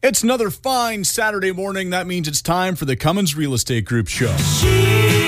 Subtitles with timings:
[0.00, 1.90] It's another fine Saturday morning.
[1.90, 4.36] That means it's time for the Cummins Real Estate Group show.
[4.36, 5.27] She's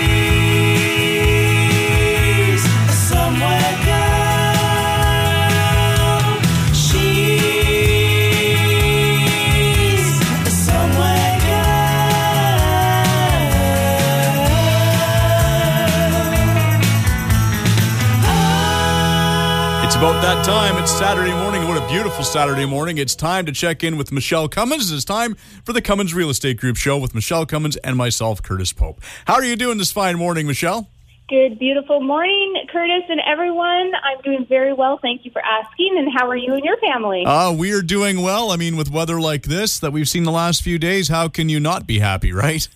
[20.00, 20.82] about that time.
[20.82, 21.68] It's Saturday morning.
[21.68, 22.96] What a beautiful Saturday morning.
[22.96, 24.90] It's time to check in with Michelle Cummins.
[24.90, 28.72] It's time for the Cummins Real Estate Group show with Michelle Cummins and myself, Curtis
[28.72, 29.02] Pope.
[29.26, 30.88] How are you doing this fine morning, Michelle?
[31.28, 33.92] Good, beautiful morning, Curtis and everyone.
[34.02, 34.98] I'm doing very well.
[35.02, 35.96] Thank you for asking.
[35.98, 37.24] And how are you and your family?
[37.26, 38.52] Uh, we are doing well.
[38.52, 41.50] I mean, with weather like this that we've seen the last few days, how can
[41.50, 42.66] you not be happy, right?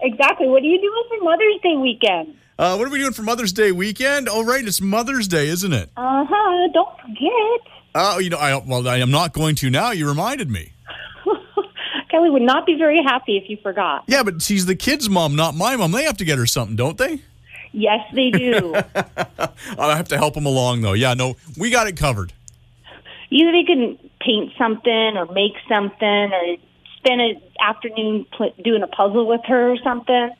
[0.00, 0.46] exactly.
[0.46, 2.36] What are you doing for Mother's Day weekend?
[2.58, 4.28] Uh, what are we doing for Mother's Day weekend?
[4.30, 5.90] Oh, right, it's Mother's Day, isn't it?
[5.96, 6.68] Uh huh.
[6.72, 7.72] Don't forget.
[7.94, 9.90] Oh, you know, I well, I am not going to now.
[9.90, 10.72] You reminded me.
[12.10, 14.04] Kelly would not be very happy if you forgot.
[14.06, 15.92] Yeah, but she's the kid's mom, not my mom.
[15.92, 17.20] They have to get her something, don't they?
[17.72, 18.74] Yes, they do.
[19.78, 20.94] I have to help them along, though.
[20.94, 22.32] Yeah, no, we got it covered.
[23.28, 26.56] Either they can paint something or make something or
[26.98, 30.30] spend an afternoon pl- doing a puzzle with her or something.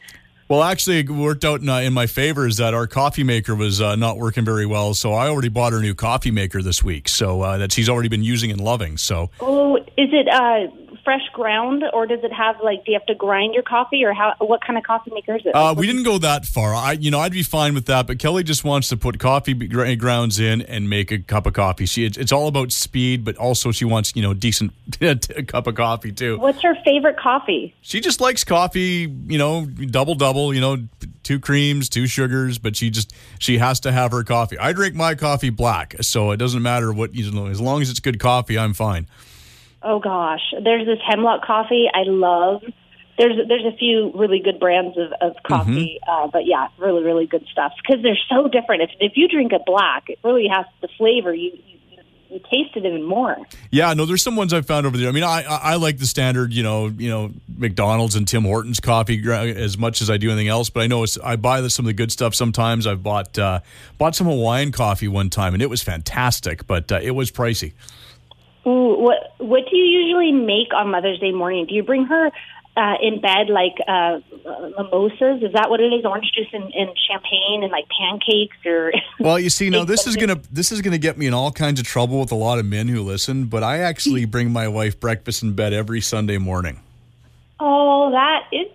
[0.49, 3.55] Well, actually, it worked out in, uh, in my favor is that our coffee maker
[3.55, 4.95] was uh, not working very well.
[4.95, 7.09] So I already bought her a new coffee maker this week.
[7.09, 8.97] So uh, that she's already been using and loving.
[8.97, 10.69] So Oh, is it uh,
[11.07, 12.85] fresh ground or does it have like?
[12.85, 14.35] Do you have to grind your coffee or how?
[14.41, 15.55] What kind of coffee maker is it?
[15.55, 16.75] uh, we didn't go that far.
[16.75, 18.09] I, you know, I'd be fine with that.
[18.09, 21.87] But Kelly just wants to put coffee grounds in and make a cup of coffee.
[21.87, 24.73] She, it's, it's all about speed, but also she wants you know decent
[25.47, 26.39] cup of coffee too.
[26.39, 27.73] What's her favorite coffee?
[27.83, 30.79] She just likes coffee, you know, double double, you know,
[31.23, 34.59] two creams, two sugars, but she just she has to have her coffee.
[34.59, 37.91] I drink my coffee black, so it doesn't matter what you know, as long as
[37.91, 39.07] it's good coffee, I'm fine.
[39.89, 42.63] Oh gosh, there's this hemlock coffee I love.
[43.19, 47.27] There's there's a few really good brands of, of coffee, uh, but yeah, really really
[47.27, 48.83] good stuff because they're so different.
[48.83, 51.33] If if you drink a black, it really has the flavor.
[51.33, 51.79] You you,
[52.31, 53.37] you taste it even more.
[53.71, 55.09] Yeah, no, there's some ones I've found over there.
[55.09, 58.43] I mean, I I, I like the standard, you know, you know, McDonald's and Tim
[58.43, 60.69] Hortons coffee as much as I do anything else.
[60.69, 62.35] But I know it's, I buy the, some of the good stuff.
[62.35, 63.61] Sometimes I've bought uh,
[63.99, 67.73] bought some Hawaiian coffee one time, and it was fantastic, but uh, it was pricey.
[68.67, 71.67] Ooh, what what do you usually make on Mother's Day morning?
[71.67, 72.33] Do you bring her
[72.77, 74.19] uh, in bed like uh,
[74.77, 75.43] mimosas?
[75.43, 76.05] Is that what it is?
[76.05, 78.93] Orange juice and, and champagne and like pancakes or?
[79.21, 81.81] Well, you see, now this is gonna this is gonna get me in all kinds
[81.81, 83.47] of trouble with a lot of men who listen.
[83.47, 86.81] But I actually bring my wife breakfast in bed every Sunday morning.
[87.61, 88.67] oh, that is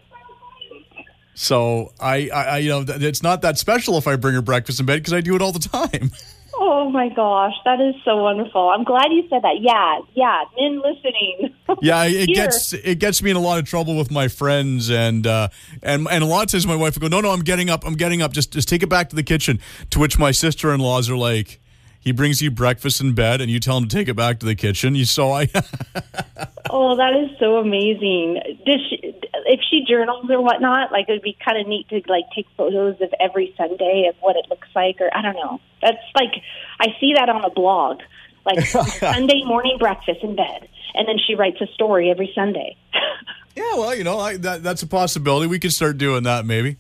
[1.35, 4.79] So I, I, I you know, it's not that special if I bring her breakfast
[4.79, 6.11] in bed because I do it all the time.
[6.63, 8.69] Oh my gosh, that is so wonderful.
[8.69, 9.61] I'm glad you said that.
[9.61, 11.55] Yeah, yeah, men listening.
[11.81, 12.35] yeah, it Here.
[12.35, 15.47] gets it gets me in a lot of trouble with my friends and uh,
[15.81, 17.83] and and a lot of times my wife will go, no, no, I'm getting up,
[17.83, 19.59] I'm getting up, just just take it back to the kitchen.
[19.89, 21.59] To which my sister in laws are like.
[22.03, 24.45] He brings you breakfast in bed, and you tell him to take it back to
[24.47, 24.95] the kitchen.
[24.95, 25.41] You so I,
[26.71, 28.39] Oh, that is so amazing.
[28.65, 29.20] Does she,
[29.51, 32.47] if she journals or whatnot, like it would be kind of neat to like take
[32.55, 35.59] photos of every Sunday of what it looks like, or I don't know.
[35.81, 36.31] That's like
[36.79, 37.99] I see that on a blog,
[38.45, 42.77] like Sunday morning breakfast in bed, and then she writes a story every Sunday.
[43.55, 45.47] yeah, well, you know, I, that that's a possibility.
[45.47, 46.77] We could start doing that maybe.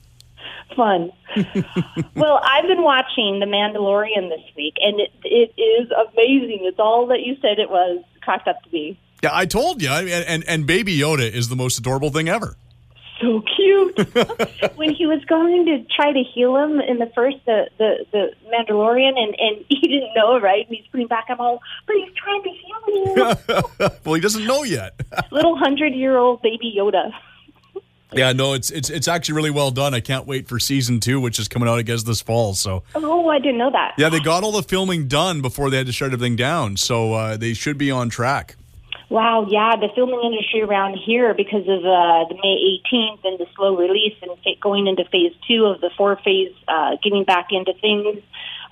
[0.73, 1.11] Fun.
[2.15, 6.59] well, I've been watching The Mandalorian this week, and it, it is amazing.
[6.63, 8.97] It's all that you said it was cracked up to be.
[9.21, 9.89] Yeah, I told you.
[9.89, 12.55] I mean, and and Baby Yoda is the most adorable thing ever.
[13.21, 13.97] So cute.
[14.77, 18.31] when he was going to try to heal him in the first the the, the
[18.51, 22.13] Mandalorian and and he didn't know right, and he's putting back up all, but he's
[22.15, 22.81] trying to heal
[23.85, 23.89] you.
[24.05, 24.99] well, he doesn't know yet.
[25.31, 27.11] Little hundred year old baby Yoda.
[28.13, 29.93] yeah, no, it's it's it's actually really well done.
[29.93, 32.53] I can't wait for season two, which is coming out, I guess, this fall.
[32.55, 33.93] So Oh, I didn't know that.
[33.97, 36.75] yeah, they got all the filming done before they had to shut everything down.
[36.77, 38.55] So uh, they should be on track.
[39.11, 43.45] Wow, yeah, the filming industry around here because of uh, the May 18th and the
[43.57, 44.31] slow release and
[44.61, 48.23] going into phase two of the four phase, uh, getting back into things.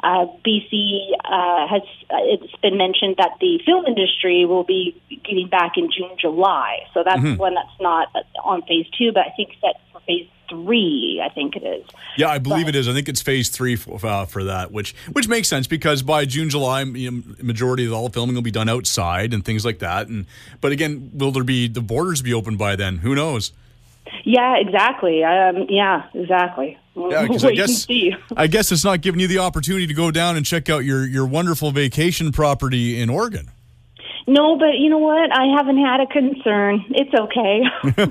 [0.02, 5.50] Uh, BC uh, has uh, it's been mentioned that the film industry will be getting
[5.50, 6.88] back in June, July.
[6.94, 9.76] So that's when that's not uh, on phase two, but I think set
[10.10, 11.22] phase three.
[11.24, 11.86] I think it is.
[12.18, 12.88] Yeah, I believe But- it is.
[12.90, 16.26] I think it's phase three for, uh, for that, which which makes sense because by
[16.26, 19.64] June, July, you know, majority of all the filming will be done outside and things
[19.64, 20.08] like that.
[20.08, 20.26] And
[20.62, 22.98] but again, will there be the borders be open by then?
[22.98, 23.52] Who knows?
[24.24, 25.24] Yeah, exactly.
[25.24, 26.78] Um, yeah, exactly.
[26.96, 27.86] Yeah, I guess.
[28.36, 31.06] I guess it's not giving you the opportunity to go down and check out your
[31.06, 33.50] your wonderful vacation property in Oregon.
[34.30, 35.36] No, but you know what?
[35.36, 36.86] I haven't had a concern.
[36.92, 37.64] It's okay.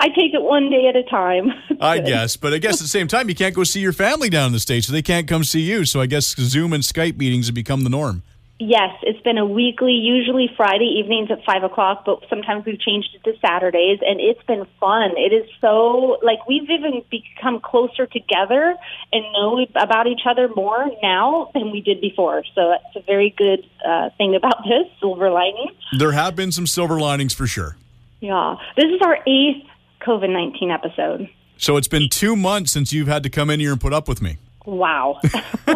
[0.00, 1.52] I take it one day at a time.
[1.80, 4.30] I guess, but I guess at the same time, you can't go see your family
[4.30, 5.84] down in the states, so they can't come see you.
[5.84, 8.22] So I guess Zoom and Skype meetings have become the norm.
[8.64, 13.08] Yes, it's been a weekly, usually Friday evenings at five o'clock, but sometimes we've changed
[13.12, 15.16] it to Saturdays, and it's been fun.
[15.16, 18.76] It is so like we've even become closer together
[19.12, 22.44] and know about each other more now than we did before.
[22.54, 25.70] So that's a very good uh, thing about this silver lining.
[25.98, 27.76] There have been some silver linings for sure.
[28.20, 29.66] Yeah, this is our eighth
[30.06, 31.28] COVID nineteen episode.
[31.56, 34.06] So it's been two months since you've had to come in here and put up
[34.06, 34.36] with me.
[34.64, 35.18] Wow,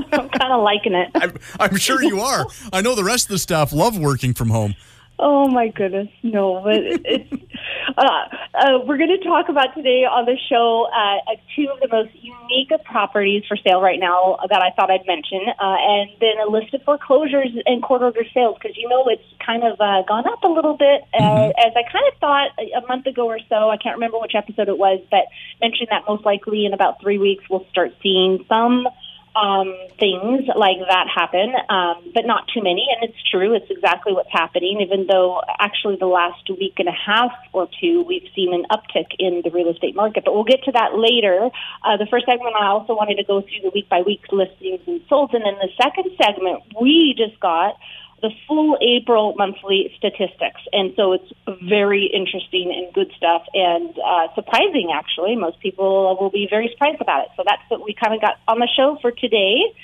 [0.47, 1.11] kind of liking it.
[1.15, 2.47] I'm, I'm sure you are.
[2.73, 4.75] I know the rest of the staff love working from home.
[5.19, 6.61] Oh my goodness, no!
[6.63, 7.33] But it's
[7.97, 11.89] uh, uh, we're going to talk about today on the show uh, two of the
[11.89, 16.37] most unique properties for sale right now that I thought I'd mention, uh, and then
[16.47, 20.03] a list of foreclosures and court order sales because you know it's kind of uh,
[20.03, 23.27] gone up a little bit uh, as I kind of thought a a month ago
[23.27, 23.71] or so.
[23.71, 25.25] I can't remember which episode it was, but
[25.63, 28.87] mentioned that most likely in about three weeks we'll start seeing some
[29.37, 32.87] um, things like that happen, um, but not too many.
[32.89, 34.81] And it's true; it's exactly what's happening.
[34.81, 39.13] Even though actually the last week and a half or two, we've seen an uptick
[39.19, 40.25] in the real estate market.
[40.25, 41.51] But we'll get to that later.
[41.85, 44.81] Uh, the first segment, I also wanted to go through the week by week listings
[44.87, 47.77] and solds, and then the second segment, we just got
[48.23, 50.61] the full April monthly statistics.
[50.73, 51.33] And so it's
[51.63, 55.37] very interesting and good stuff and uh, surprising, actually.
[55.37, 57.29] Most people will be very surprised about it.
[57.37, 59.75] So that's what we kind of got on the show for today.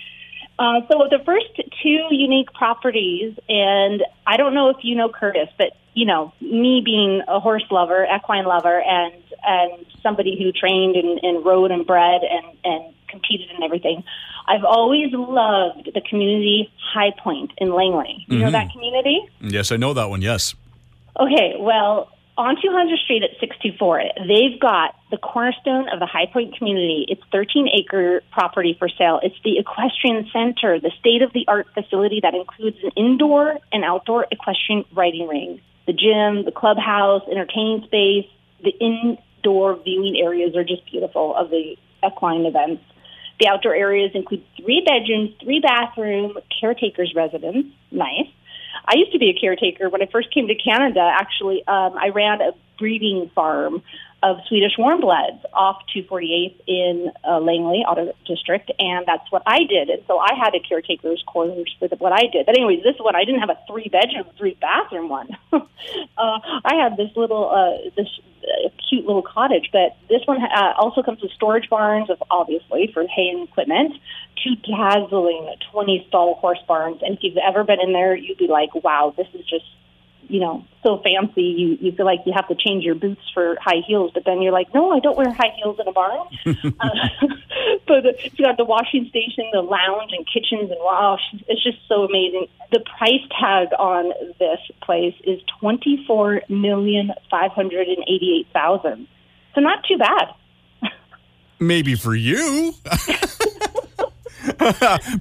[0.59, 1.49] Uh, so the first
[1.83, 6.83] two unique properties, and I don't know if you know Curtis, but you know me
[6.85, 11.87] being a horse lover, equine lover, and and somebody who trained and, and rode and
[11.87, 14.03] bred and and competed and everything.
[14.49, 18.25] I've always loved the community High Point in Langley.
[18.27, 18.53] You know mm-hmm.
[18.53, 19.21] that community?
[19.41, 20.23] Yes, I know that one.
[20.23, 20.55] Yes.
[21.21, 26.57] Okay, well, on 200 Street at 64, they've got the cornerstone of the High Point
[26.57, 27.05] community.
[27.09, 29.21] It's 13 acre property for sale.
[29.23, 33.85] It's the equestrian center, the state of the art facility that includes an indoor and
[33.85, 38.27] outdoor equestrian riding ring, the gym, the clubhouse, entertaining space,
[38.63, 42.83] the indoor viewing areas are just beautiful of the equine events.
[43.41, 47.67] The outdoor areas include three bedrooms, three bathroom, caretaker's residence.
[47.91, 48.29] Nice.
[48.87, 51.01] I used to be a caretaker when I first came to Canada.
[51.01, 53.83] Actually, um, I ran a breeding farm
[54.23, 59.61] of Swedish warm bloods off 248th in uh, Langley Otter District, and that's what I
[59.69, 59.89] did.
[59.89, 62.47] And so I had a caretaker's quarters for the, what I did.
[62.47, 65.29] But anyways, this one I didn't have a three bedroom, three bathroom one.
[65.53, 65.59] uh,
[66.17, 68.09] I had this little uh, this
[68.45, 73.07] uh, cute little cottage, but this one uh, also comes with storage barns, obviously for
[73.07, 73.95] hay and equipment.
[74.45, 78.49] Two dazzling 20 stall horse barns, and if you've ever been in there, you'd be
[78.49, 79.65] like, "Wow, this is just."
[80.29, 83.57] You know, so fancy, you, you feel like you have to change your boots for
[83.61, 86.27] high heels, but then you're like, no, I don't wear high heels in a barn.
[86.47, 86.89] uh,
[87.87, 92.05] but it's got the washing station, the lounge, and kitchens, and wow, it's just so
[92.05, 92.47] amazing.
[92.71, 98.53] The price tag on this place is twenty four million five hundred and eighty eight
[98.53, 99.09] thousand.
[99.55, 100.29] So not too bad.
[101.61, 102.75] Maybe for you.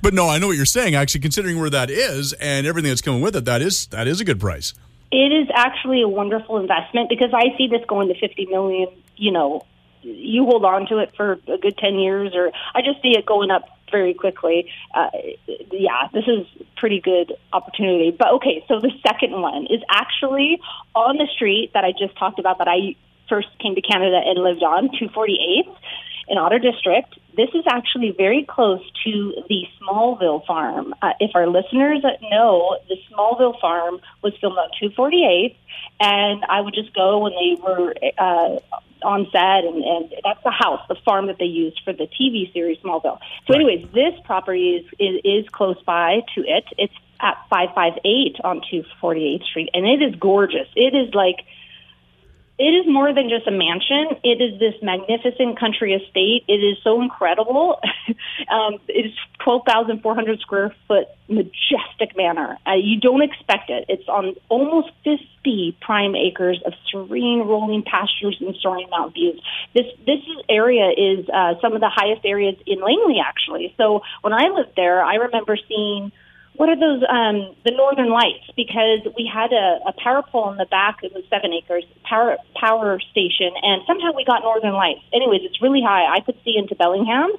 [0.01, 0.95] but no, I know what you're saying.
[0.95, 4.19] Actually, considering where that is and everything that's coming with it, that is that is
[4.21, 4.74] a good price.
[5.11, 9.31] It is actually a wonderful investment because I see this going to 50 million, you
[9.31, 9.65] know,
[10.01, 13.25] you hold on to it for a good 10 years or I just see it
[13.25, 14.71] going up very quickly.
[14.95, 15.09] Uh,
[15.71, 16.47] yeah, this is
[16.77, 18.15] pretty good opportunity.
[18.17, 20.59] But okay, so the second one is actually
[20.95, 22.95] on the street that I just talked about that I
[23.29, 25.75] first came to Canada and lived on, 248th
[26.27, 27.13] in Otter District.
[27.36, 30.93] This is actually very close to the Smallville farm.
[31.01, 35.56] Uh, if our listeners know, the Smallville farm was filmed on 248th,
[36.00, 38.60] and I would just go when they were uh,
[39.03, 42.51] on set, and, and that's the house, the farm that they used for the TV
[42.53, 43.20] series Smallville.
[43.48, 46.65] So, anyways, this property is, is, is close by to it.
[46.77, 50.68] It's at 558 on 248th Street, and it is gorgeous.
[50.75, 51.46] It is like
[52.62, 54.22] it is more than just a mansion.
[54.24, 56.46] It is this magnificent country estate.
[56.48, 57.80] It is so incredible.
[58.51, 62.60] um, it is 12,400 square foot majestic manor.
[62.68, 63.86] Uh, you don't expect it.
[63.89, 69.41] It's on almost 50 prime acres of serene rolling pastures and soaring mountain views.
[69.74, 73.74] This, this area is uh, some of the highest areas in Langley, actually.
[73.77, 76.12] So when I lived there, I remember seeing
[76.55, 80.58] what are those um the northern lights because we had a, a power pole in
[80.58, 85.01] the back it was seven acres power power station and somehow we got northern lights
[85.13, 87.31] anyways it's really high i could see into bellingham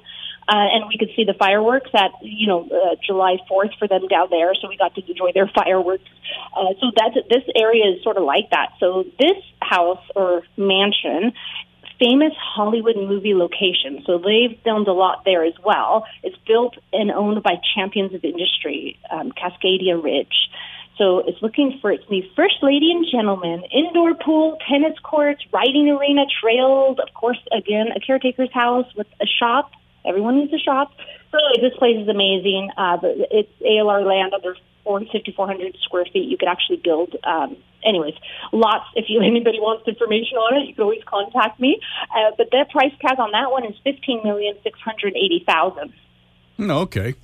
[0.45, 4.09] Uh, and we could see the fireworks at you know uh, July 4th for them
[4.09, 6.03] down there, so we got to enjoy their fireworks.
[6.51, 8.75] Uh, so that's this area is sort of like that.
[8.81, 11.31] So this house or mansion
[12.03, 14.03] famous Hollywood movie location.
[14.05, 16.05] So they've filmed a lot there as well.
[16.21, 20.49] It's built and owned by champions of industry, um, Cascadia Ridge.
[20.97, 25.89] So it's looking for its new first lady and gentleman, indoor pool, tennis courts, riding
[25.89, 29.71] arena, trails, of course, again, a caretaker's house with a shop.
[30.05, 30.91] Everyone needs a shop.
[31.31, 32.69] So this place is amazing.
[32.77, 32.97] Uh,
[33.31, 34.33] it's ALR land
[34.85, 36.29] under 5,400 square feet.
[36.29, 38.15] You could actually build, um, anyways,
[38.51, 38.85] lots.
[38.95, 41.79] If you anybody wants information on it, you can always contact me.
[42.15, 45.93] Uh, but the price tag on that one is fifteen million six hundred eighty thousand.
[46.57, 47.15] No, okay.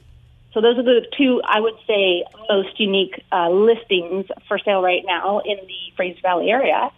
[0.54, 5.04] So those are the two I would say most unique uh, listings for sale right
[5.06, 6.92] now in the Fraser Valley area.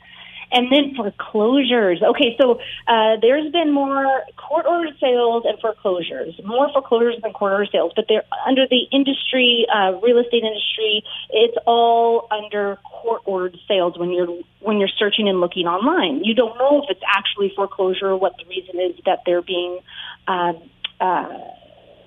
[0.51, 2.01] And then foreclosures.
[2.01, 7.53] Okay, so uh, there's been more court ordered sales and foreclosures, more foreclosures than court
[7.53, 7.93] ordered sales.
[7.95, 11.03] But they're under the industry, uh, real estate industry.
[11.29, 14.27] It's all under court ordered sales when you're
[14.59, 16.23] when you're searching and looking online.
[16.23, 19.79] You don't know if it's actually foreclosure or what the reason is that they're being.
[20.27, 21.29] Um, uh,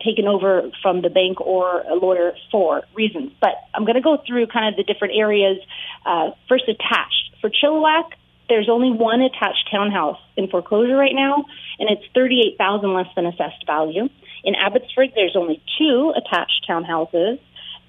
[0.04, 3.32] taken over from the bank or a lawyer for reasons.
[3.40, 5.58] But I'm going to go through kind of the different areas.
[6.04, 7.32] Uh, first, attached.
[7.40, 8.12] For Chilliwack,
[8.48, 11.44] there's only one attached townhouse in foreclosure right now,
[11.78, 14.08] and it's 38000 less than assessed value.
[14.44, 17.38] In Abbotsford, there's only two attached townhouses,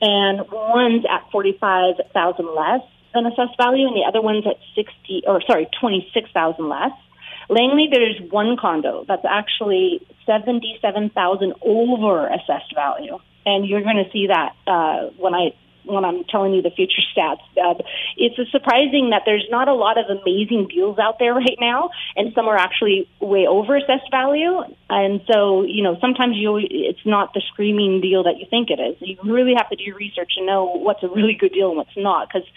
[0.02, 2.82] and one's at 45000 less
[3.14, 6.92] than assessed value, and the other one's at 60, or sorry, 26000 less.
[7.50, 13.20] Langley, there's one condo that's actually 77,000 over assessed value.
[13.46, 15.54] And you're going to see that uh, when I
[15.86, 17.42] when I'm telling you the future stats.
[17.62, 17.76] Uh,
[18.18, 22.34] it's surprising that there's not a lot of amazing deals out there right now, and
[22.34, 24.62] some are actually way over assessed value.
[24.90, 28.80] And so, you know, sometimes you it's not the screaming deal that you think it
[28.80, 28.96] is.
[29.00, 31.78] You really have to do your research and know what's a really good deal and
[31.78, 32.48] what's not, because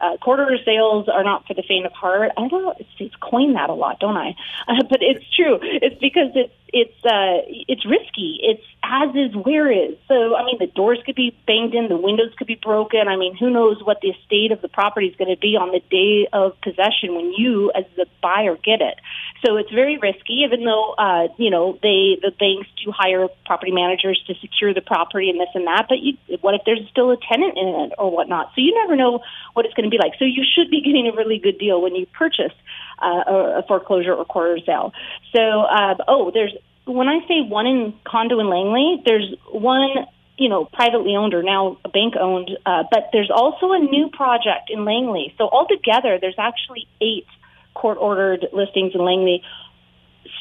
[0.00, 2.32] uh, court order sales are not for the faint of heart.
[2.36, 2.78] I don't.
[2.80, 4.34] It's, it's coined that a lot, don't I?
[4.66, 5.58] Uh, but it's true.
[5.62, 8.38] It's because it's it's uh, it's risky.
[8.42, 8.64] It's
[8.98, 9.96] as is where is.
[10.08, 13.08] So I mean, the doors could be banged in, the windows could be broken.
[13.08, 15.70] I mean, who knows what the state of the property is going to be on
[15.70, 18.98] the day of possession when you, as the buyer, get it.
[19.44, 20.42] So it's very risky.
[20.44, 24.82] Even though uh, you know they the banks do hire property managers to secure the
[24.82, 27.92] property and this and that, but you, what if there's still a tenant in it
[27.98, 28.52] or whatnot?
[28.54, 29.20] So you never know
[29.54, 30.14] what it's going to be like.
[30.18, 32.52] So you should be getting a really good deal when you purchase
[33.00, 34.92] uh, a foreclosure or court order sale.
[35.34, 36.54] So, uh, oh, there's
[36.88, 41.42] when I say one in condo in Langley, there's one you know privately owned or
[41.42, 45.34] now bank owned, uh, but there's also a new project in Langley.
[45.38, 47.26] So altogether, there's actually eight
[47.74, 49.42] court ordered listings in Langley.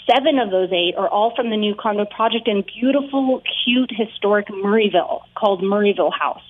[0.09, 4.47] Seven of those eight are all from the new condo project in beautiful, cute, historic
[4.47, 6.41] Murrayville called Murrayville House.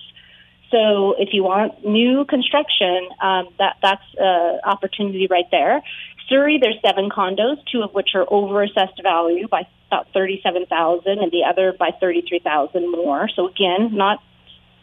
[0.70, 5.82] So if you want new construction, um, that that's an opportunity right there.
[6.28, 11.18] Surrey, there's seven condos, two of which are over assessed value by about thirty-seven thousand,
[11.18, 13.28] and the other by thirty-three thousand more.
[13.34, 14.22] So again, not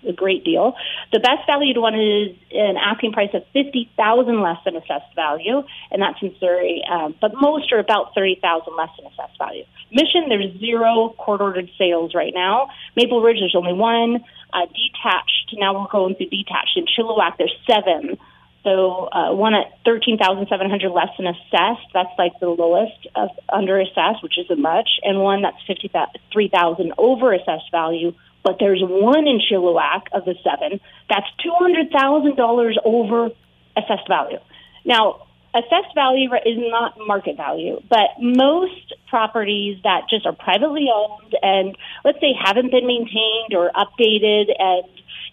[0.08, 0.76] a great deal.
[1.12, 5.64] The best valued one is an asking price of fifty thousand less than assessed value,
[5.90, 6.84] and that's in Surrey.
[6.92, 9.64] Um, but most are about thirty thousand less than assessed value.
[9.92, 12.68] Mission, there's zero court ordered sales right now.
[12.96, 14.24] Maple Ridge, there's only one.
[14.54, 16.78] Uh, detached, now we're going through detached.
[16.78, 18.18] In Chilliwack, there's seven.
[18.66, 21.86] So uh, one at thirteen thousand seven hundred less than assessed.
[21.94, 25.90] That's like the lowest of under assessed, which isn't much, and one that's fifty
[26.34, 28.14] three thousand over assessed value.
[28.44, 33.30] But there's one in Chilliwack of the seven that's two hundred thousand dollars over
[33.78, 34.40] assessed value.
[34.84, 41.36] Now, assessed value is not market value, but most properties that just are privately owned
[41.42, 44.84] and let's say haven't been maintained or updated and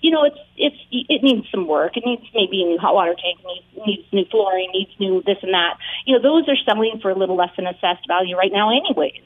[0.03, 1.97] you know, it's it's it needs some work.
[1.97, 5.39] It needs maybe a new hot water tank, needs needs new flooring, needs new this
[5.43, 5.79] and that.
[6.05, 9.23] You know, those are selling for a little less than assessed value right now, anyways.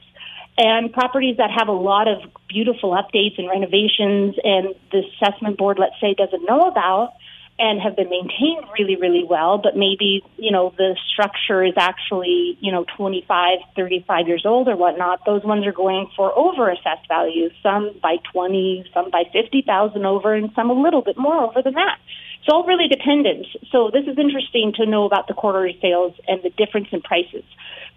[0.57, 2.17] And properties that have a lot of
[2.47, 7.13] beautiful updates and renovations, and the assessment board, let's say, doesn't know about,
[7.59, 12.57] and have been maintained really, really well, but maybe, you know, the structure is actually,
[12.61, 17.07] you know, 25, 35 years old or whatnot, those ones are going for over assessed
[17.07, 21.61] values, some by 20, some by 50,000 over, and some a little bit more over
[21.61, 21.97] than that.
[22.47, 23.45] It's all really dependent.
[23.73, 27.43] So this is interesting to know about the quarterly sales and the difference in prices.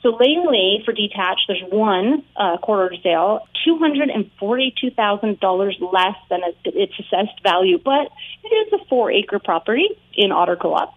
[0.02, 5.38] So Langley for detached, there's one uh, court order sale, two hundred and forty-two thousand
[5.38, 8.11] dollars less than its assessed value, but
[8.42, 10.95] it is a four-acre property in Otter Co-op.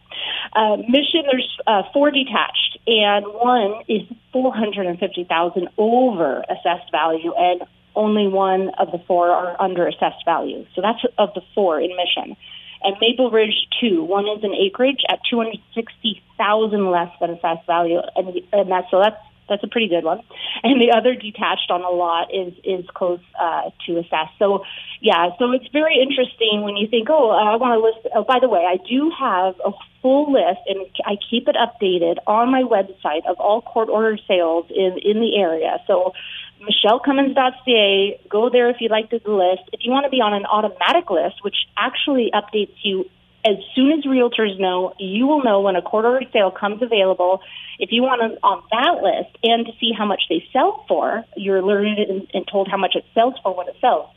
[0.54, 6.44] Uh, Mission, there's uh, four detached, and one is four hundred and fifty thousand over
[6.50, 7.62] assessed value, and
[7.96, 10.66] only one of the four are under assessed value.
[10.74, 12.36] So that's of the four in Mission.
[12.84, 14.04] And Maple Ridge, two.
[14.04, 18.00] One is an acreage at 260,000 less than assessed value.
[18.16, 19.18] And, and that's, so that's,
[19.50, 20.22] that's a pretty good one.
[20.64, 24.30] And the other detached on a lot is, is close uh, to assess.
[24.40, 24.64] So,
[25.02, 28.08] yeah, so it's very interesting when you think, oh, I want to list.
[28.16, 29.72] Oh, by the way, I do have a
[30.02, 34.66] full list, and I keep it updated on my website of all court ordered sales
[34.70, 35.80] in, in the area.
[35.88, 36.14] So
[36.62, 38.22] michellecummins.ca.
[38.30, 39.70] Go there if you'd like the list.
[39.74, 43.10] If you want to be on an automatic list, which actually updates you
[43.46, 47.42] as soon as realtors know, you will know when a ordered sale comes available.
[47.80, 51.24] If you want to on that list and to see how much they sell for,
[51.36, 54.10] you're alerted and, and told how much it sells for when it sells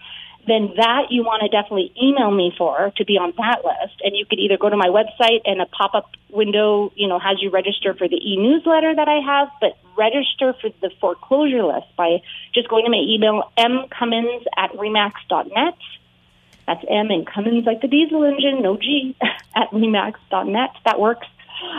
[0.47, 3.99] then that you want to definitely email me for to be on that list.
[4.02, 7.18] And you could either go to my website and a pop up window, you know,
[7.18, 11.64] has you register for the e newsletter that I have, but register for the foreclosure
[11.64, 12.23] list by
[12.54, 15.75] just going to my email, mcummins at remax.net.
[16.67, 19.17] That's M and Cummins like the diesel engine, no G,
[19.55, 20.71] at remax.net.
[20.85, 21.27] That works.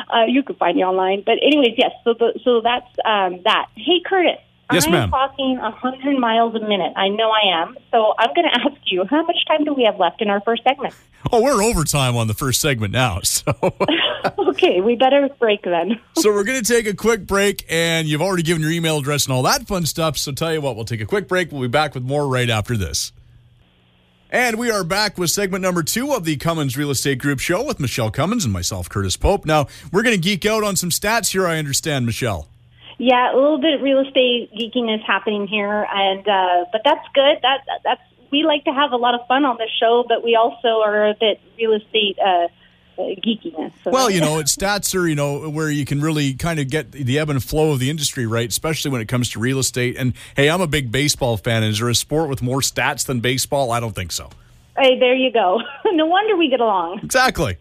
[0.09, 1.23] Uh, you can find me online.
[1.25, 3.67] But anyways, yes, so, the, so that's um, that.
[3.75, 4.39] Hey, Curtis.
[4.73, 5.09] Yes, I'm ma'am.
[5.09, 6.91] talking 100 miles a minute.
[6.97, 7.77] I know I am.
[7.91, 10.41] So I'm going to ask you, how much time do we have left in our
[10.41, 10.93] first segment?
[11.31, 13.21] Oh, we're overtime on the first segment now.
[14.27, 15.99] So, okay, we better break then.
[16.15, 19.25] so we're going to take a quick break, and you've already given your email address
[19.25, 20.17] and all that fun stuff.
[20.17, 21.51] So, tell you what, we'll take a quick break.
[21.51, 23.13] We'll be back with more right after this.
[24.29, 27.63] And we are back with segment number two of the Cummins Real Estate Group show
[27.63, 29.45] with Michelle Cummins and myself, Curtis Pope.
[29.45, 32.49] Now, we're going to geek out on some stats here, I understand, Michelle.
[32.97, 37.37] Yeah, a little bit of real estate geekiness happening here, and uh, but that's good.
[37.41, 40.35] That that's we like to have a lot of fun on the show, but we
[40.35, 42.47] also are a bit real estate uh,
[42.97, 43.71] Uh, geekiness.
[43.83, 46.69] So Well, you know, it's stats are, you know, where you can really kind of
[46.69, 48.49] get the ebb and flow of the industry, right?
[48.49, 49.95] Especially when it comes to real estate.
[49.97, 51.63] And hey, I'm a big baseball fan.
[51.63, 53.71] Is there a sport with more stats than baseball?
[53.71, 54.29] I don't think so.
[54.77, 55.61] hey, there you go.
[55.85, 57.01] no wonder we get along.
[57.03, 57.57] Exactly.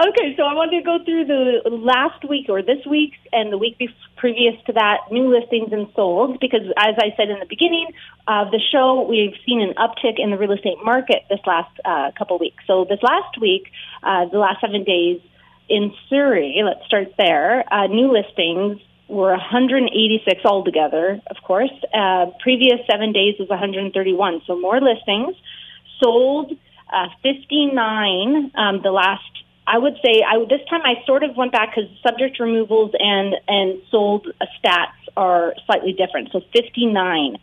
[0.00, 3.58] Okay, so I wanted to go through the last week or this week's and the
[3.58, 3.76] week
[4.16, 7.92] previous to that new listings and sold because, as I said in the beginning
[8.26, 12.12] of the show, we've seen an uptick in the real estate market this last uh,
[12.16, 12.64] couple weeks.
[12.66, 13.68] So this last week,
[14.02, 15.20] uh, the last seven days
[15.68, 21.76] in Surrey, let's start there, uh, new listings were 186 altogether, of course.
[21.92, 25.36] Uh, previous seven days was 131, so more listings.
[26.02, 26.56] Sold
[26.90, 29.39] uh, 59 um, the last
[29.70, 33.36] I would say I this time I sort of went back because subject removals and
[33.46, 36.30] and sold uh, stats are slightly different.
[36.32, 37.36] So 59,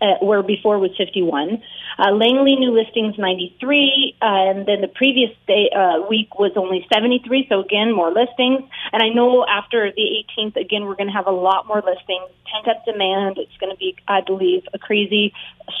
[0.00, 1.60] uh, where before was 51.
[1.98, 6.86] Uh, Langley new listings 93, uh, and then the previous day uh, week was only
[6.92, 7.46] 73.
[7.48, 8.62] So again, more listings.
[8.92, 12.30] And I know after the 18th, again we're going to have a lot more listings.
[12.46, 13.38] Pent up demand.
[13.38, 15.34] It's going to be, I believe, a crazy,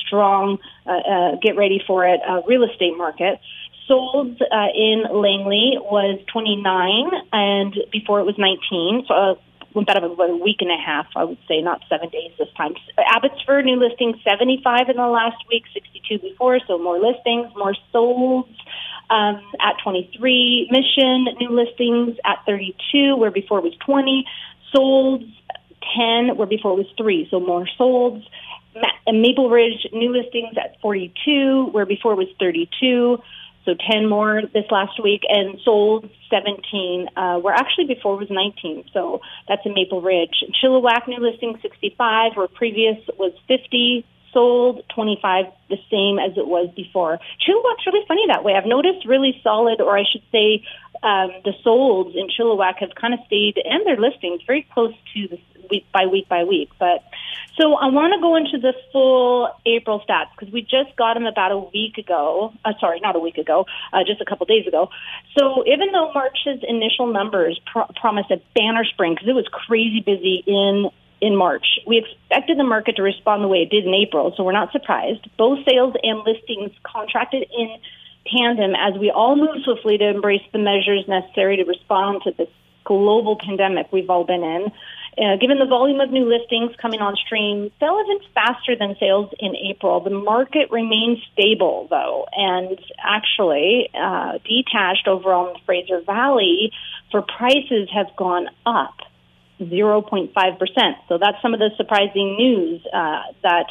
[0.04, 0.58] strong.
[0.84, 2.20] Uh, uh, get ready for it.
[2.28, 3.38] Uh, real estate market
[3.86, 9.04] sold uh, in Langley was 29, and before it was 19.
[9.08, 9.34] So uh,
[9.74, 12.74] about a week and a half, I would say, not seven days this time.
[12.98, 18.48] Abbotsford new listings 75 in the last week, 62 before, so more listings, more sold.
[19.10, 24.24] Um, at 23, Mission new listings at 32, where before it was 20,
[24.74, 25.24] sold
[25.94, 28.24] 10, where before it was 3, so more solds.
[28.74, 33.18] Ma- Maple Ridge new listings at 42, where before it was 32
[33.64, 38.84] so 10 more this last week, and sold 17, uh, where actually before was 19.
[38.92, 40.44] So that's in Maple Ridge.
[40.62, 44.04] Chilliwack new listing 65, where previous was 50.
[44.32, 47.18] Sold 25, the same as it was before.
[47.46, 48.54] Chilliwack's really funny that way.
[48.54, 50.64] I've noticed really solid, or I should say,
[51.02, 55.28] um, the solds in Chilliwack have kind of stayed, and their listings very close to
[55.28, 55.38] the
[55.72, 56.70] week by week by week.
[56.78, 57.02] But
[57.58, 61.26] so I want to go into the full April stats because we just got them
[61.26, 62.52] about a week ago.
[62.64, 64.90] Uh, sorry, not a week ago, uh, just a couple days ago.
[65.36, 70.00] So even though March's initial numbers pro- promised a banner spring because it was crazy
[70.00, 70.90] busy in
[71.22, 71.78] in March.
[71.86, 74.72] We expected the market to respond the way it did in April, so we're not
[74.72, 75.24] surprised.
[75.38, 77.78] Both sales and listings contracted in
[78.26, 82.48] tandem as we all move swiftly to embrace the measures necessary to respond to this
[82.84, 84.72] global pandemic we've all been in.
[85.18, 89.30] Uh, given the volume of new listings coming on stream, fell even faster than sales
[89.38, 90.00] in April.
[90.00, 96.72] The market remains stable, though, and actually uh, detached overall in the Fraser Valley
[97.10, 98.94] for prices have gone up
[99.60, 100.32] 0.5%.
[101.08, 103.66] So that's some of the surprising news uh, that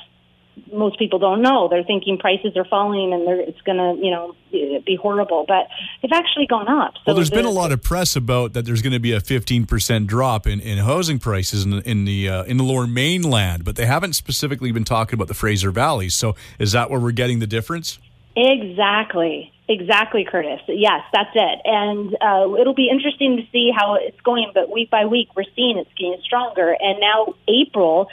[0.72, 1.68] most people don't know.
[1.68, 5.46] They're thinking prices are falling and they're, it's going to, you know, be horrible.
[5.48, 5.68] But
[6.02, 6.96] they've actually gone up.
[6.96, 8.66] So Well, there's been a lot of press about that.
[8.66, 12.44] There's going to be a 15% drop in, in housing prices in, in the uh,
[12.44, 16.10] in the Lower Mainland, but they haven't specifically been talking about the Fraser Valley.
[16.10, 18.00] So, is that where we're getting the difference?
[18.36, 19.52] Exactly.
[19.68, 20.60] Exactly, Curtis.
[20.68, 21.60] Yes, that's it.
[21.64, 25.46] And uh, it'll be interesting to see how it's going, but week by week, we're
[25.56, 26.76] seeing it's getting stronger.
[26.78, 28.10] And now, April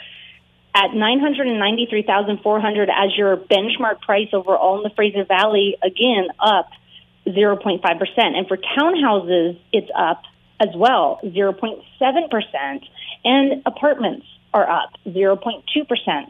[0.75, 6.69] at 993,400 as your benchmark price overall in the Fraser Valley, again, up
[7.27, 7.81] 0.5%.
[8.17, 10.23] And for townhouses, it's up
[10.59, 12.83] as well, 0.7%.
[13.25, 15.63] And apartments are up 0.2%.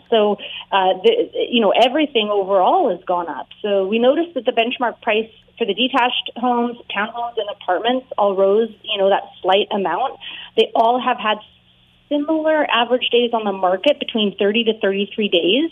[0.10, 0.38] So,
[0.71, 3.47] uh, the, you know, everything overall has gone up.
[3.62, 8.36] So we noticed that the benchmark price for the detached homes, townhomes, and apartments all
[8.36, 10.19] rose, you know, that slight amount.
[10.58, 11.38] They all have had
[12.10, 15.72] similar average days on the market between 30 to 33 days.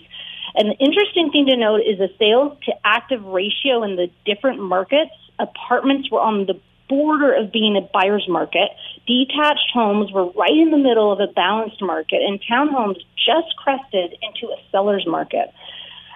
[0.55, 4.61] And the interesting thing to note is the sales to active ratio in the different
[4.61, 5.11] markets.
[5.39, 8.69] Apartments were on the border of being a buyer's market.
[9.05, 14.15] Detached homes were right in the middle of a balanced market, and townhomes just crested
[14.21, 15.53] into a seller's market.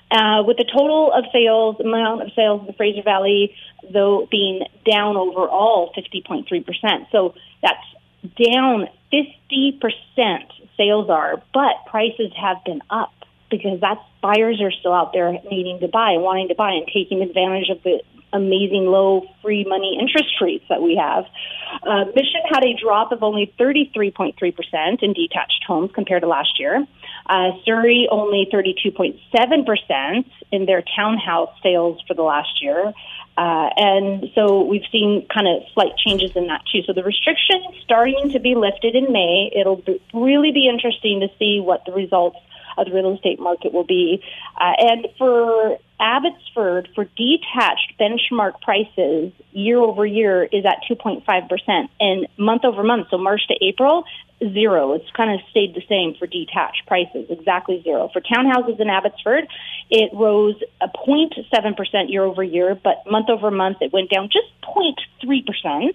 [0.10, 3.56] Uh, with the total of sales, amount of sales in the Fraser Valley,
[3.94, 7.08] though, being down overall 50.3%.
[7.12, 7.80] So that's
[8.36, 9.82] down 50%
[10.78, 13.14] sales are, but prices have been up
[13.50, 17.22] because that's buyers are still out there needing to buy, wanting to buy, and taking
[17.22, 18.02] advantage of the
[18.34, 21.26] amazing low free money interest rates that we have.
[21.84, 26.86] Uh, Mission had a drop of only 33.3% in detached homes compared to last year.
[27.26, 32.94] Uh, Surrey only 32.7% in their townhouse sales for the last year.
[33.38, 36.84] Uh, and so we've seen kind of slight changes in that too.
[36.84, 39.52] So the restrictions starting to be lifted in May.
[39.56, 42.38] It'll be, really be interesting to see what the results
[42.78, 44.24] of the real estate market will be.
[44.60, 51.90] Uh, and for Abbotsford, for detached benchmark prices year over year is at 2.5%.
[52.00, 54.04] And month over month, so March to April,
[54.40, 54.94] zero.
[54.94, 58.10] It's kind of stayed the same for detached prices, exactly zero.
[58.12, 59.48] For townhouses in Abbotsford,
[59.90, 64.50] it rose a 0.7% year over year, but month over month it went down just
[64.64, 65.94] 0.3%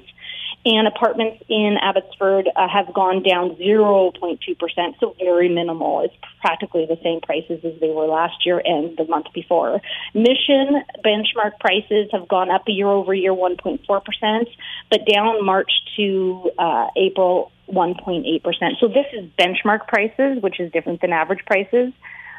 [0.66, 6.00] and apartments in Abbotsford uh, have gone down 0.2%, so very minimal.
[6.00, 9.80] It's practically the same prices as they were last year and the month before.
[10.12, 14.46] Mission benchmark prices have gone up year over year 1.4%,
[14.90, 18.80] but down March to uh, April 1.8%.
[18.80, 21.92] So this is benchmark prices, which is different than average prices.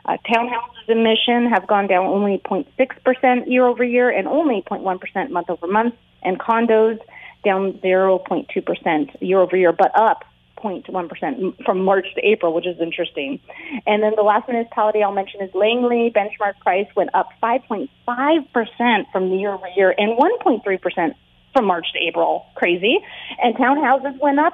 [0.03, 5.29] Uh, townhouses in Mission have gone down only 0.6% year over year and only 0.1%
[5.29, 6.99] month over month, and condos
[7.43, 10.23] down 0.2% year over year, but up
[10.57, 13.39] 0.1% from March to April, which is interesting.
[13.85, 16.11] And then the last municipality I'll mention is Langley.
[16.15, 21.15] Benchmark price went up 5.5% from year over year and 1.3%
[21.53, 22.45] from March to April.
[22.55, 22.99] Crazy.
[23.41, 24.53] And townhouses went up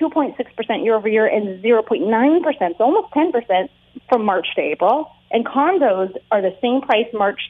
[0.00, 3.68] 2.6% year over year and 0.9%, so almost 10%
[4.08, 5.10] from March to April.
[5.30, 7.40] And condos are the same price March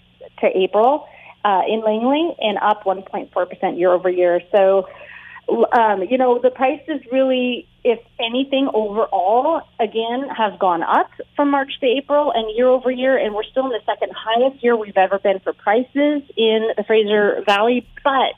[0.41, 1.07] to April
[1.45, 4.41] uh, in Langley and up 1.4% year over year.
[4.53, 4.89] So,
[5.73, 11.73] um, you know, the prices really, if anything, overall, again, have gone up from March
[11.81, 14.97] to April and year over year, and we're still in the second highest year we've
[14.97, 17.87] ever been for prices in the Fraser Valley.
[18.05, 18.37] But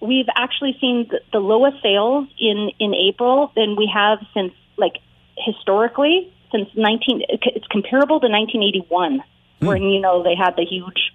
[0.00, 4.98] we've actually seen the, the lowest sales in in April than we have since, like,
[5.36, 7.22] historically since 19.
[7.28, 9.22] It's comparable to 1981,
[9.58, 11.12] when you know they had the huge.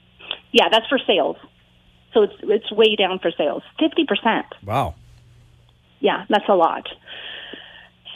[0.51, 1.38] Yeah, that's for sales.
[2.13, 4.47] So it's it's way down for sales, fifty percent.
[4.63, 4.95] Wow.
[5.99, 6.88] Yeah, that's a lot.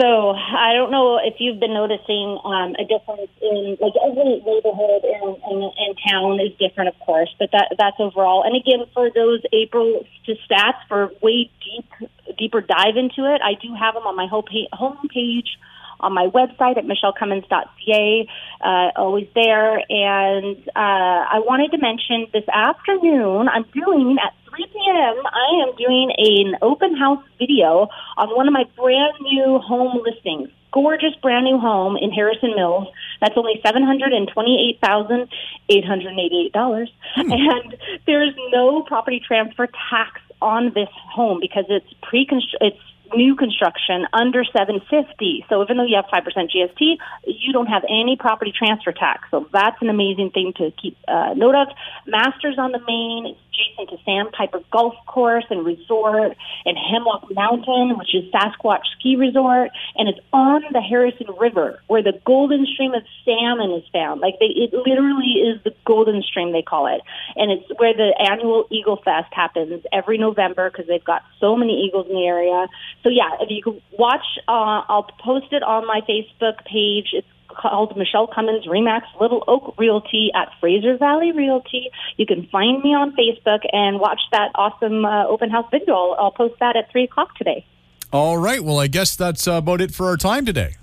[0.02, 5.04] So I don't know if you've been noticing um, a difference in like every neighborhood
[5.06, 8.44] in, in, in town is different, of course, but that that's overall.
[8.44, 13.54] And again, for those April to stats for way deep deeper dive into it, I
[13.62, 15.60] do have them on my home page,
[16.04, 18.28] on my website at michellecummins.ca,
[18.62, 19.82] uh, always there.
[19.90, 25.76] And uh, I wanted to mention this afternoon, I'm doing at 3 p.m., I am
[25.76, 27.88] doing an open house video
[28.18, 30.50] on one of my brand new home listings.
[30.72, 32.88] Gorgeous brand new home in Harrison Mills.
[33.22, 35.30] That's only seven hundred and twenty-eight thousand
[35.70, 41.86] eight hundred eighty-eight dollars, and there's no property transfer tax on this home because it's
[42.02, 42.28] pre
[42.60, 42.80] it's
[43.16, 45.46] new construction under 750.
[45.50, 49.28] So even though you have 5% GST, you don't have any property transfer tax.
[49.32, 51.68] So that's an amazing thing to keep uh, note of.
[52.08, 56.36] Masters on the main, adjacent to Sandpiper Golf Course and Resort
[56.66, 62.04] and Hemlock Mountain, which is Sasquatch Ski Resort, and it's on the Harrison River where
[62.04, 64.22] the golden stream of salmon is found.
[64.22, 67.02] Like they, it literally is the golden stream they call it,
[67.36, 71.84] and it's where the annual Eagle Fest happens every November because they've got so many
[71.86, 72.68] eagles in the area.
[73.04, 77.10] So yeah, if you could watch, uh, I'll post it on my Facebook page.
[77.14, 81.90] It's called Michelle Cummins Remax Little Oak Realty at Fraser Valley Realty.
[82.18, 85.96] You can find me on Facebook and watch that awesome uh, open house video.
[85.96, 87.66] I'll, I'll post that at 3 o'clock today.
[88.12, 88.64] All right.
[88.64, 90.76] Well, I guess that's uh, about it for our time today.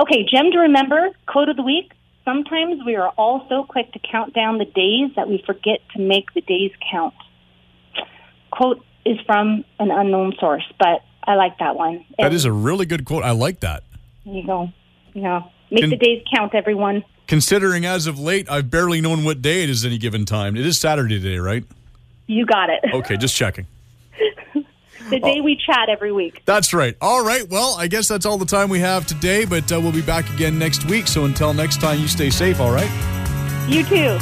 [0.00, 1.92] Okay, gem to remember, quote of the week.
[2.24, 6.00] Sometimes we are all so quick to count down the days that we forget to
[6.00, 7.14] make the days count.
[8.50, 12.04] Quote is from an unknown source, but I like that one.
[12.16, 13.24] That And is a really good quote.
[13.24, 13.82] I like that.
[14.24, 14.72] There you go.
[15.12, 15.42] Yeah.
[15.74, 17.02] Make Can- the days count, everyone.
[17.26, 20.56] Considering as of late, I've barely known what day it is any given time.
[20.56, 21.64] It is Saturday today, right?
[22.28, 22.80] You got it.
[22.92, 23.66] Okay, just checking.
[25.10, 26.42] the day we chat every week.
[26.44, 26.96] That's right.
[27.00, 27.48] All right.
[27.50, 30.32] Well, I guess that's all the time we have today, but uh, we'll be back
[30.32, 31.08] again next week.
[31.08, 32.90] So until next time, you stay safe, all right?
[33.68, 34.16] You too.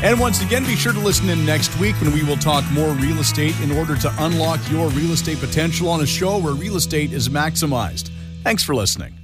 [0.00, 2.90] And once again, be sure to listen in next week when we will talk more
[2.90, 6.76] real estate in order to unlock your real estate potential on a show where real
[6.76, 8.10] estate is maximized.
[8.44, 9.17] Thanks for listening.